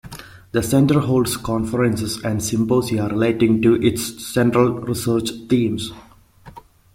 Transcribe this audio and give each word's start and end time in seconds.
The 0.51 0.63
Centre 0.63 0.99
holds 1.01 1.37
conferences 1.37 2.17
and 2.25 2.43
symposia 2.43 3.07
relating 3.07 3.61
to 3.61 3.75
its 3.75 4.25
central 4.25 4.79
research 4.79 5.29
themes. 5.47 5.91